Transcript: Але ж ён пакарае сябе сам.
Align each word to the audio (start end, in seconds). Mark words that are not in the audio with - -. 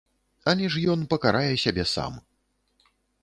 Але 0.51 0.69
ж 0.75 0.81
ён 0.93 1.03
пакарае 1.11 1.53
сябе 1.65 1.83
сам. 1.93 2.13